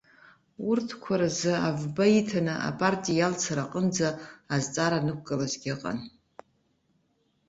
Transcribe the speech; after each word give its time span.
Урҭқәа 0.69 1.15
рзы 1.21 1.53
авба 1.69 2.05
иҭаны 2.19 2.53
апартиа 2.69 3.15
иалцара 3.17 3.63
аҟынӡа 3.65 4.09
азҵаара 4.53 4.97
анықәгылазгьы 5.01 5.69
ыҟан. 5.75 5.97